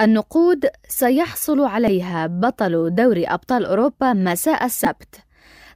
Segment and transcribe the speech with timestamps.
[0.00, 5.14] النقود سيحصل عليها بطل دوري أبطال أوروبا مساء السبت.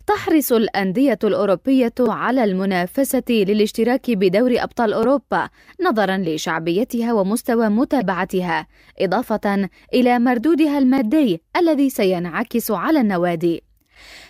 [0.06, 5.48] تحرص الأندية الأوروبية على المنافسة للاشتراك بدوري أبطال أوروبا
[5.80, 8.66] نظرا لشعبيتها ومستوى متابعتها
[9.00, 13.69] إضافة إلى مردودها المادي الذي سينعكس على النوادي.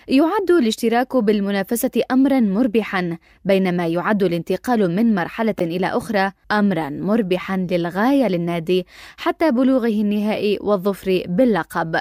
[0.09, 8.29] يعد الاشتراك بالمنافسة أمرا مربحا بينما يعد الانتقال من مرحلة إلى أخرى أمرا مربحا للغاية
[8.29, 12.01] للنادي حتى بلوغه النهائي والظفر باللقب.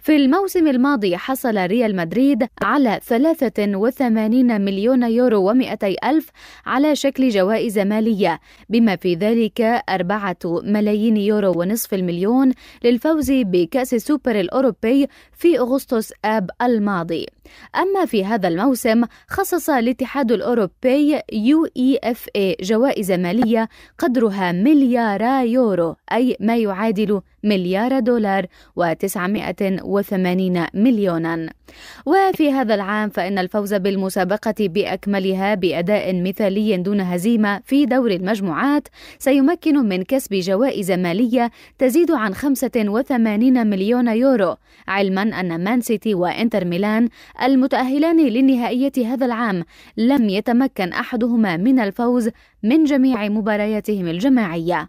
[0.00, 6.30] في الموسم الماضي حصل ريال مدريد على 83 مليون يورو و200 ألف
[6.66, 12.52] على شكل جوائز مالية بما في ذلك أربعة ملايين يورو ونصف المليون
[12.84, 17.26] للفوز بكأس السوبر الأوروبي في أغسطس آب الماضي.
[17.76, 23.68] أما في هذا الموسم خصص الاتحاد الأوروبي يو إي إف إي جوائز مالية
[23.98, 28.46] قدرها مليارا يورو أي ما يعادل مليار دولار
[28.80, 31.48] و980 مليونا.
[32.06, 39.76] وفي هذا العام فإن الفوز بالمسابقة بأكملها بأداء مثالي دون هزيمة في دور المجموعات سيمكن
[39.76, 44.56] من كسب جوائز مالية تزيد عن 85 مليون يورو
[44.88, 47.08] علما أن مان سيتي وإنتر ميلان
[47.42, 49.64] المتأهلان للنهائية هذا العام
[49.96, 52.30] لم يتمكن أحدهما من الفوز
[52.62, 54.88] من جميع مبارياتهم الجماعية.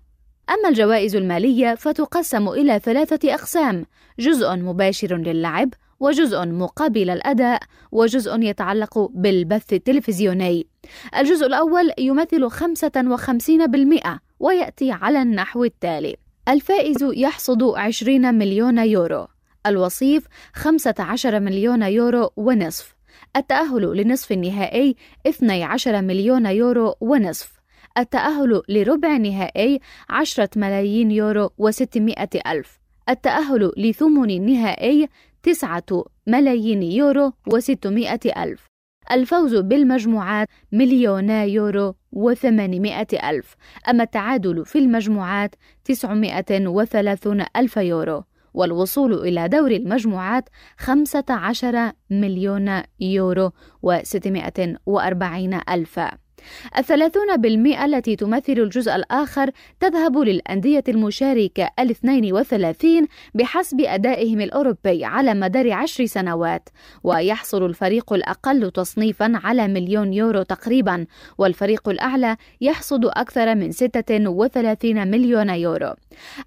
[0.50, 3.86] أما الجوائز المالية فتقسم إلى ثلاثة أقسام
[4.20, 7.60] جزء مباشر للعب وجزء مقابل الأداء
[7.92, 10.68] وجزء يتعلق بالبث التلفزيوني.
[11.18, 16.16] الجزء الأول يمثل 55% ويأتي على النحو التالي.
[16.50, 19.28] الفائز يحصد 20 مليون يورو.
[19.66, 22.96] الوصيف 15 مليون يورو ونصف.
[23.36, 24.96] التأهل لنصف النهائي
[25.28, 27.58] 12 مليون يورو ونصف.
[27.98, 32.80] التأهل لربع نهائي 10 ملايين يورو و600 ألف.
[33.10, 35.10] التأهل لثمن النهائي
[35.48, 38.68] 9 ملايين يورو و600 ألف.
[39.12, 43.56] الفوز بالمجموعات مليونا يورو و800 ألف.
[43.90, 45.56] أما التعادل في المجموعات
[45.86, 48.24] 930 ألف يورو.
[48.54, 53.52] والوصول إلى دور المجموعات 15 مليون يورو
[53.86, 56.00] و640 ألف.
[56.78, 65.34] الثلاثون بالمئة التي تمثل الجزء الآخر تذهب للأندية المشاركة الاثنين وثلاثين بحسب أدائهم الأوروبي على
[65.34, 66.70] مدار عشر سنوات
[67.04, 71.06] ويحصل الفريق الأقل تصنيفا على مليون يورو تقريبا
[71.38, 75.94] والفريق الأعلى يحصد أكثر من 36 مليون يورو.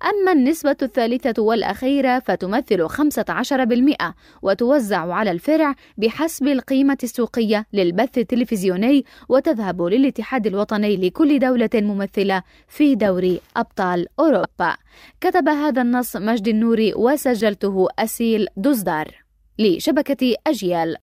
[0.04, 9.82] أما النسبة الثالثة والأخيرة فتمثل 15% وتوزع على الفرع بحسب القيمة السوقية للبث التلفزيوني وتذهب
[9.82, 14.76] للاتحاد الوطني لكل دولة ممثلة في دوري أبطال أوروبا.
[15.20, 19.24] كتب هذا النص مجد النوري وسجلته أسيل دوزدار
[19.58, 20.96] لشبكة أجيال.